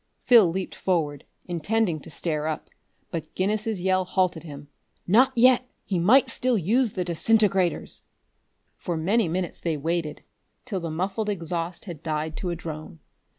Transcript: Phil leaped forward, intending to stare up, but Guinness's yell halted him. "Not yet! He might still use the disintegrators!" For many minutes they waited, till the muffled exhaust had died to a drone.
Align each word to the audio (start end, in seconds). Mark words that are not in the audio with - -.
Phil 0.17 0.49
leaped 0.49 0.73
forward, 0.73 1.25
intending 1.45 1.99
to 1.99 2.09
stare 2.09 2.47
up, 2.47 2.71
but 3.11 3.35
Guinness's 3.35 3.81
yell 3.83 4.03
halted 4.03 4.41
him. 4.41 4.67
"Not 5.05 5.31
yet! 5.35 5.69
He 5.85 5.99
might 5.99 6.27
still 6.27 6.57
use 6.57 6.93
the 6.93 7.05
disintegrators!" 7.05 8.01
For 8.77 8.97
many 8.97 9.27
minutes 9.27 9.59
they 9.61 9.77
waited, 9.77 10.23
till 10.65 10.79
the 10.79 10.89
muffled 10.89 11.29
exhaust 11.29 11.85
had 11.85 12.01
died 12.01 12.35
to 12.37 12.49
a 12.49 12.55
drone. 12.55 12.97